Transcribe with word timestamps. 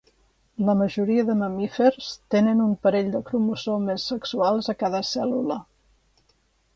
La 0.67 0.73
majoria 0.77 1.25
de 1.25 1.33
mamífers 1.41 2.07
tenen 2.35 2.63
un 2.65 2.73
parell 2.87 3.11
de 3.17 3.21
cromosomes 3.27 4.07
sexuals 4.13 4.71
a 4.73 4.75
cada 4.81 5.03
cèl·lula. 5.11 5.59